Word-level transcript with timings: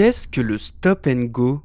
Qu'est-ce 0.00 0.28
que 0.28 0.40
le 0.40 0.56
stop 0.56 1.06
and 1.06 1.24
go? 1.24 1.60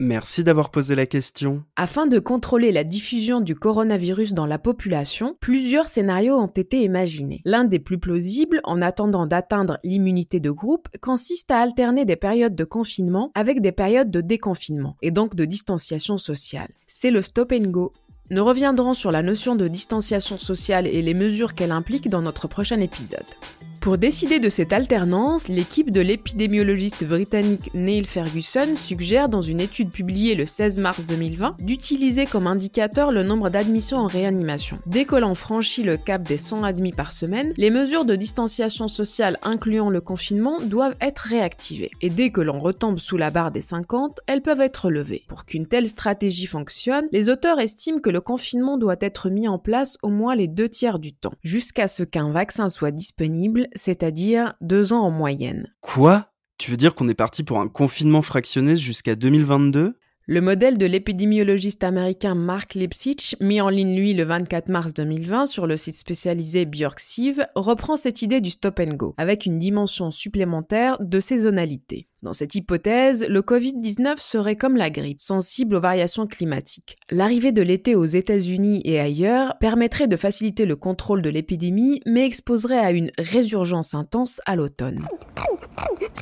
Merci 0.00 0.44
d'avoir 0.44 0.70
posé 0.70 0.94
la 0.94 1.04
question. 1.04 1.62
Afin 1.76 2.06
de 2.06 2.18
contrôler 2.18 2.72
la 2.72 2.84
diffusion 2.84 3.42
du 3.42 3.54
coronavirus 3.54 4.32
dans 4.32 4.46
la 4.46 4.58
population, 4.58 5.36
plusieurs 5.40 5.86
scénarios 5.88 6.38
ont 6.38 6.46
été 6.46 6.80
imaginés. 6.80 7.42
L'un 7.44 7.64
des 7.64 7.80
plus 7.80 7.98
plausibles, 7.98 8.62
en 8.64 8.80
attendant 8.80 9.26
d'atteindre 9.26 9.78
l'immunité 9.84 10.40
de 10.40 10.50
groupe, 10.50 10.88
consiste 11.02 11.50
à 11.50 11.58
alterner 11.58 12.06
des 12.06 12.16
périodes 12.16 12.56
de 12.56 12.64
confinement 12.64 13.30
avec 13.34 13.60
des 13.60 13.72
périodes 13.72 14.10
de 14.10 14.22
déconfinement, 14.22 14.96
et 15.02 15.10
donc 15.10 15.34
de 15.34 15.44
distanciation 15.44 16.16
sociale. 16.16 16.70
C'est 16.86 17.10
le 17.10 17.20
stop 17.20 17.52
and 17.52 17.68
go. 17.68 17.92
Nous 18.30 18.42
reviendrons 18.42 18.94
sur 18.94 19.12
la 19.12 19.22
notion 19.22 19.54
de 19.54 19.68
distanciation 19.68 20.38
sociale 20.38 20.86
et 20.86 21.02
les 21.02 21.12
mesures 21.12 21.52
qu'elle 21.52 21.72
implique 21.72 22.08
dans 22.08 22.22
notre 22.22 22.48
prochain 22.48 22.80
épisode. 22.80 23.20
Pour 23.84 23.98
décider 23.98 24.38
de 24.38 24.48
cette 24.48 24.72
alternance, 24.72 25.48
l'équipe 25.48 25.90
de 25.90 26.00
l'épidémiologiste 26.00 27.04
britannique 27.04 27.70
Neil 27.74 28.06
Ferguson 28.06 28.74
suggère 28.74 29.28
dans 29.28 29.42
une 29.42 29.60
étude 29.60 29.90
publiée 29.90 30.34
le 30.34 30.46
16 30.46 30.78
mars 30.78 31.04
2020 31.04 31.56
d'utiliser 31.60 32.24
comme 32.24 32.46
indicateur 32.46 33.12
le 33.12 33.24
nombre 33.24 33.50
d'admissions 33.50 33.98
en 33.98 34.06
réanimation. 34.06 34.78
Dès 34.86 35.04
que 35.04 35.16
l'on 35.16 35.34
franchit 35.34 35.82
le 35.82 35.98
cap 35.98 36.22
des 36.22 36.38
100 36.38 36.64
admis 36.64 36.92
par 36.92 37.12
semaine, 37.12 37.52
les 37.58 37.68
mesures 37.68 38.06
de 38.06 38.16
distanciation 38.16 38.88
sociale 38.88 39.38
incluant 39.42 39.90
le 39.90 40.00
confinement 40.00 40.62
doivent 40.62 40.96
être 41.02 41.18
réactivées. 41.18 41.90
Et 42.00 42.08
dès 42.08 42.30
que 42.30 42.40
l'on 42.40 42.58
retombe 42.58 42.98
sous 42.98 43.18
la 43.18 43.30
barre 43.30 43.50
des 43.50 43.60
50, 43.60 44.20
elles 44.26 44.40
peuvent 44.40 44.62
être 44.62 44.88
levées. 44.88 45.24
Pour 45.28 45.44
qu'une 45.44 45.66
telle 45.66 45.88
stratégie 45.88 46.46
fonctionne, 46.46 47.04
les 47.12 47.28
auteurs 47.28 47.60
estiment 47.60 48.00
que 48.00 48.08
le 48.08 48.22
confinement 48.22 48.78
doit 48.78 48.96
être 49.02 49.28
mis 49.28 49.46
en 49.46 49.58
place 49.58 49.98
au 50.02 50.08
moins 50.08 50.34
les 50.34 50.48
deux 50.48 50.70
tiers 50.70 50.98
du 50.98 51.12
temps, 51.12 51.34
jusqu'à 51.42 51.86
ce 51.86 52.02
qu'un 52.02 52.30
vaccin 52.30 52.70
soit 52.70 52.90
disponible 52.90 53.68
c'est-à-dire 53.74 54.54
deux 54.60 54.92
ans 54.92 55.00
en 55.00 55.10
moyenne. 55.10 55.68
Quoi? 55.80 56.30
Tu 56.58 56.70
veux 56.70 56.76
dire 56.76 56.94
qu'on 56.94 57.08
est 57.08 57.14
parti 57.14 57.42
pour 57.42 57.60
un 57.60 57.68
confinement 57.68 58.22
fractionné 58.22 58.76
jusqu'à 58.76 59.16
2022 59.16 59.98
le 60.26 60.40
modèle 60.40 60.78
de 60.78 60.86
l'épidémiologiste 60.86 61.84
américain 61.84 62.34
Mark 62.34 62.74
Lipsitch, 62.74 63.36
mis 63.40 63.60
en 63.60 63.68
ligne 63.68 63.94
lui 63.94 64.14
le 64.14 64.24
24 64.24 64.68
mars 64.68 64.94
2020 64.94 65.44
sur 65.44 65.66
le 65.66 65.76
site 65.76 65.96
spécialisé 65.96 66.64
Bjorksiv, 66.64 67.46
reprend 67.54 67.98
cette 67.98 68.22
idée 68.22 68.40
du 68.40 68.48
stop 68.48 68.80
and 68.80 68.94
go, 68.94 69.14
avec 69.18 69.44
une 69.44 69.58
dimension 69.58 70.10
supplémentaire 70.10 70.96
de 71.00 71.20
saisonnalité. 71.20 72.08
Dans 72.22 72.32
cette 72.32 72.54
hypothèse, 72.54 73.26
le 73.28 73.42
Covid-19 73.42 74.18
serait 74.18 74.56
comme 74.56 74.78
la 74.78 74.88
grippe, 74.88 75.20
sensible 75.20 75.76
aux 75.76 75.80
variations 75.80 76.26
climatiques. 76.26 76.96
L'arrivée 77.10 77.52
de 77.52 77.60
l'été 77.60 77.94
aux 77.94 78.06
États-Unis 78.06 78.80
et 78.86 78.98
ailleurs 78.98 79.58
permettrait 79.58 80.08
de 80.08 80.16
faciliter 80.16 80.64
le 80.64 80.76
contrôle 80.76 81.20
de 81.20 81.28
l'épidémie, 81.28 82.00
mais 82.06 82.24
exposerait 82.24 82.78
à 82.78 82.92
une 82.92 83.10
résurgence 83.18 83.92
intense 83.92 84.40
à 84.46 84.56
l'automne. 84.56 85.02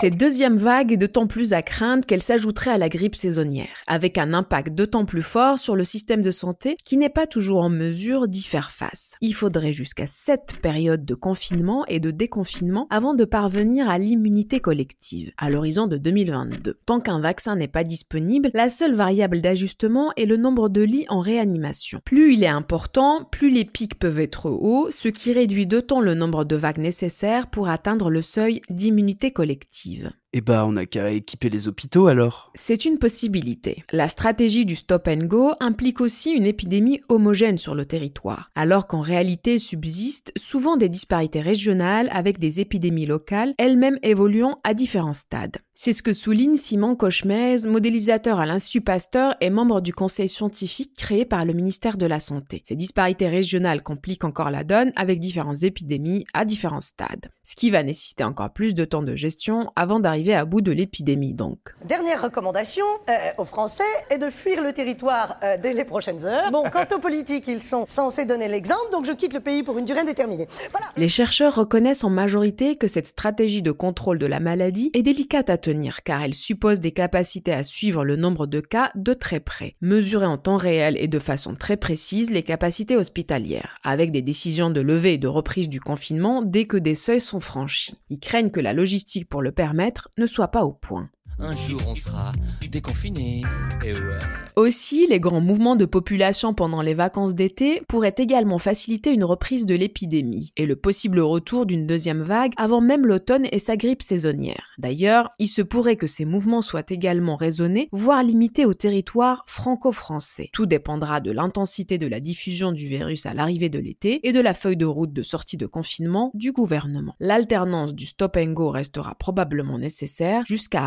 Cette 0.00 0.16
deuxième 0.16 0.56
vague 0.56 0.92
est 0.92 0.96
d'autant 0.96 1.26
plus 1.26 1.52
à 1.52 1.60
craindre 1.60 2.06
qu'elle 2.06 2.22
s'ajouterait 2.22 2.70
à 2.70 2.78
la 2.78 2.88
grippe 2.88 3.14
saisonnière, 3.14 3.82
avec 3.86 4.16
un 4.16 4.32
impact 4.32 4.74
d'autant 4.74 5.04
plus 5.04 5.20
fort 5.20 5.58
sur 5.58 5.76
le 5.76 5.84
système 5.84 6.22
de 6.22 6.30
santé 6.30 6.78
qui 6.86 6.96
n'est 6.96 7.10
pas 7.10 7.26
toujours 7.26 7.60
en 7.60 7.68
mesure 7.68 8.26
d'y 8.26 8.40
faire 8.40 8.70
face. 8.70 9.14
Il 9.20 9.34
faudrait 9.34 9.74
jusqu'à 9.74 10.06
sept 10.06 10.54
périodes 10.62 11.04
de 11.04 11.14
confinement 11.14 11.84
et 11.84 12.00
de 12.00 12.10
déconfinement 12.12 12.86
avant 12.88 13.12
de 13.12 13.26
parvenir 13.26 13.90
à 13.90 13.98
l'immunité 13.98 14.58
collective, 14.58 15.32
à 15.36 15.50
l'horizon 15.50 15.86
de 15.86 15.98
2022. 15.98 16.78
Tant 16.86 17.00
qu'un 17.00 17.20
vaccin 17.20 17.56
n'est 17.56 17.68
pas 17.68 17.84
disponible, 17.84 18.50
la 18.54 18.70
seule 18.70 18.94
variable 18.94 19.42
d'ajustement 19.42 20.12
est 20.16 20.24
le 20.24 20.38
nombre 20.38 20.70
de 20.70 20.80
lits 20.80 21.04
en 21.10 21.20
réanimation. 21.20 22.00
Plus 22.06 22.32
il 22.32 22.42
est 22.42 22.46
important, 22.46 23.24
plus 23.30 23.50
les 23.50 23.66
pics 23.66 23.98
peuvent 23.98 24.20
être 24.20 24.48
hauts, 24.48 24.90
ce 24.90 25.08
qui 25.08 25.34
réduit 25.34 25.66
d'autant 25.66 26.00
le 26.00 26.14
nombre 26.14 26.46
de 26.46 26.56
vagues 26.56 26.78
nécessaires 26.78 27.48
pour 27.48 27.68
atteindre 27.68 28.08
le 28.08 28.22
seuil 28.22 28.62
d'immunité 28.70 29.30
collective 29.30 29.89
positive. 29.98 30.12
Eh 30.32 30.42
bah, 30.42 30.64
on 30.64 30.76
a 30.76 30.86
qu'à 30.86 31.10
équiper 31.10 31.50
les 31.50 31.66
hôpitaux 31.66 32.06
alors. 32.06 32.52
C'est 32.54 32.84
une 32.84 32.98
possibilité. 32.98 33.82
La 33.90 34.06
stratégie 34.06 34.64
du 34.64 34.76
stop 34.76 35.08
and 35.08 35.26
go 35.26 35.50
implique 35.58 36.00
aussi 36.00 36.30
une 36.30 36.46
épidémie 36.46 37.00
homogène 37.08 37.58
sur 37.58 37.74
le 37.74 37.84
territoire, 37.84 38.48
alors 38.54 38.86
qu'en 38.86 39.00
réalité 39.00 39.58
subsistent 39.58 40.30
souvent 40.36 40.76
des 40.76 40.88
disparités 40.88 41.40
régionales 41.40 42.08
avec 42.12 42.38
des 42.38 42.60
épidémies 42.60 43.06
locales, 43.06 43.54
elles-mêmes 43.58 43.98
évoluant 44.04 44.60
à 44.62 44.72
différents 44.72 45.14
stades. 45.14 45.56
C'est 45.74 45.94
ce 45.94 46.02
que 46.02 46.12
souligne 46.12 46.56
Simon 46.58 46.94
Cochemez, 46.94 47.66
modélisateur 47.66 48.38
à 48.38 48.46
l'Institut 48.46 48.82
Pasteur 48.82 49.34
et 49.40 49.50
membre 49.50 49.80
du 49.80 49.94
conseil 49.94 50.28
scientifique 50.28 50.92
créé 50.94 51.24
par 51.24 51.44
le 51.44 51.54
ministère 51.54 51.96
de 51.96 52.06
la 52.06 52.20
Santé. 52.20 52.62
Ces 52.66 52.76
disparités 52.76 53.28
régionales 53.28 53.82
compliquent 53.82 54.24
encore 54.24 54.50
la 54.50 54.62
donne 54.62 54.92
avec 54.94 55.18
différentes 55.18 55.62
épidémies 55.62 56.24
à 56.34 56.44
différents 56.44 56.82
stades, 56.82 57.30
ce 57.42 57.56
qui 57.56 57.70
va 57.70 57.82
nécessiter 57.82 58.24
encore 58.24 58.52
plus 58.52 58.74
de 58.74 58.84
temps 58.84 59.02
de 59.02 59.16
gestion 59.16 59.72
avant 59.74 60.00
d'arriver 60.00 60.19
à 60.28 60.44
bout 60.44 60.60
de 60.60 60.72
l'épidémie 60.72 61.34
donc. 61.34 61.58
Dernière 61.84 62.22
recommandation 62.22 62.84
euh, 63.08 63.12
aux 63.38 63.44
Français 63.44 63.82
est 64.10 64.18
de 64.18 64.30
fuir 64.30 64.62
le 64.62 64.72
territoire 64.72 65.38
euh, 65.42 65.56
dès 65.60 65.72
les 65.72 65.84
prochaines 65.84 66.26
heures. 66.26 66.50
Bon, 66.50 66.64
quant 66.70 66.86
aux 66.94 66.98
politiques, 66.98 67.48
ils 67.48 67.62
sont 67.62 67.84
censés 67.86 68.24
donner 68.24 68.48
l'exemple, 68.48 68.90
donc 68.92 69.04
je 69.04 69.12
quitte 69.12 69.34
le 69.34 69.40
pays 69.40 69.62
pour 69.62 69.78
une 69.78 69.84
durée 69.84 70.00
indéterminée. 70.00 70.46
Voilà. 70.70 70.86
Les 70.96 71.08
chercheurs 71.08 71.54
reconnaissent 71.54 72.04
en 72.04 72.10
majorité 72.10 72.76
que 72.76 72.88
cette 72.88 73.06
stratégie 73.06 73.62
de 73.62 73.72
contrôle 73.72 74.18
de 74.18 74.26
la 74.26 74.40
maladie 74.40 74.90
est 74.94 75.02
délicate 75.02 75.50
à 75.50 75.56
tenir 75.56 76.02
car 76.02 76.22
elle 76.22 76.34
suppose 76.34 76.80
des 76.80 76.92
capacités 76.92 77.52
à 77.52 77.62
suivre 77.62 78.04
le 78.04 78.16
nombre 78.16 78.46
de 78.46 78.60
cas 78.60 78.90
de 78.94 79.14
très 79.14 79.40
près, 79.40 79.76
mesurer 79.80 80.26
en 80.26 80.38
temps 80.38 80.56
réel 80.56 80.96
et 80.98 81.08
de 81.08 81.18
façon 81.18 81.54
très 81.54 81.76
précise 81.76 82.30
les 82.30 82.42
capacités 82.42 82.96
hospitalières, 82.96 83.78
avec 83.82 84.10
des 84.10 84.22
décisions 84.22 84.70
de 84.70 84.80
levée 84.80 85.14
et 85.14 85.18
de 85.18 85.28
reprise 85.28 85.68
du 85.68 85.80
confinement 85.80 86.42
dès 86.42 86.66
que 86.66 86.76
des 86.76 86.94
seuils 86.94 87.20
sont 87.20 87.40
franchis. 87.40 87.96
Ils 88.10 88.20
craignent 88.20 88.50
que 88.50 88.60
la 88.60 88.72
logistique 88.72 89.28
pour 89.28 89.42
le 89.42 89.52
permettre 89.52 90.09
ne 90.18 90.26
soit 90.26 90.48
pas 90.48 90.64
au 90.64 90.72
point. 90.72 91.10
Un 91.38 91.52
jour 91.52 91.80
on 91.88 91.94
sera 91.94 92.32
déconfiné. 92.70 93.42
Et 93.84 93.92
ouais. 93.92 94.18
Aussi, 94.56 95.06
les 95.08 95.20
grands 95.20 95.40
mouvements 95.40 95.76
de 95.76 95.86
population 95.86 96.52
pendant 96.52 96.82
les 96.82 96.92
vacances 96.92 97.34
d'été 97.34 97.82
pourraient 97.88 98.14
également 98.18 98.58
faciliter 98.58 99.12
une 99.12 99.24
reprise 99.24 99.64
de 99.64 99.74
l'épidémie 99.74 100.52
et 100.56 100.66
le 100.66 100.76
possible 100.76 101.20
retour 101.20 101.64
d'une 101.66 101.86
deuxième 101.86 102.22
vague 102.22 102.52
avant 102.56 102.80
même 102.80 103.06
l'automne 103.06 103.46
et 103.52 103.58
sa 103.58 103.76
grippe 103.76 104.02
saisonnière. 104.02 104.64
D'ailleurs, 104.78 105.30
il 105.38 105.48
se 105.48 105.62
pourrait 105.62 105.96
que 105.96 106.06
ces 106.06 106.24
mouvements 106.24 106.62
soient 106.62 106.82
également 106.88 107.36
raisonnés, 107.36 107.88
voire 107.92 108.22
limités 108.22 108.66
au 108.66 108.74
territoire 108.74 109.44
franco-français. 109.46 110.50
Tout 110.52 110.66
dépendra 110.66 111.20
de 111.20 111.32
l'intensité 111.32 111.96
de 111.96 112.06
la 112.06 112.20
diffusion 112.20 112.72
du 112.72 112.86
virus 112.86 113.26
à 113.26 113.34
l'arrivée 113.34 113.68
de 113.68 113.78
l'été 113.78 114.26
et 114.28 114.32
de 114.32 114.40
la 114.40 114.54
feuille 114.54 114.76
de 114.76 114.86
route 114.86 115.12
de 115.12 115.22
sortie 115.22 115.56
de 115.56 115.66
confinement 115.66 116.30
du 116.34 116.52
gouvernement. 116.52 117.14
L'alternance 117.20 117.94
du 117.94 118.06
stop 118.06 118.36
and 118.36 118.52
go 118.52 118.70
restera 118.70 119.14
probablement 119.14 119.78
nécessaire 119.78 120.42
jusqu'à 120.44 120.82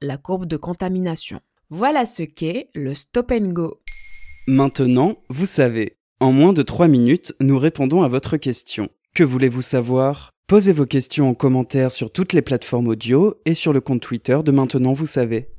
la 0.00 0.16
courbe 0.16 0.46
de 0.46 0.56
contamination. 0.56 1.40
Voilà 1.70 2.06
ce 2.06 2.22
qu'est 2.22 2.68
le 2.74 2.94
stop 2.94 3.32
and 3.32 3.52
go. 3.52 3.80
Maintenant, 4.46 5.16
vous 5.28 5.46
savez. 5.46 5.96
En 6.20 6.32
moins 6.32 6.52
de 6.52 6.62
3 6.62 6.88
minutes, 6.88 7.34
nous 7.40 7.58
répondons 7.58 8.02
à 8.02 8.08
votre 8.08 8.36
question. 8.36 8.88
Que 9.14 9.24
voulez-vous 9.24 9.62
savoir? 9.62 10.30
Posez 10.46 10.72
vos 10.72 10.86
questions 10.86 11.28
en 11.30 11.34
commentaire 11.34 11.90
sur 11.90 12.12
toutes 12.12 12.32
les 12.32 12.42
plateformes 12.42 12.88
audio 12.88 13.34
et 13.46 13.54
sur 13.54 13.72
le 13.72 13.80
compte 13.80 14.02
Twitter 14.02 14.38
de 14.44 14.52
Maintenant, 14.52 14.92
vous 14.92 15.06
savez. 15.06 15.53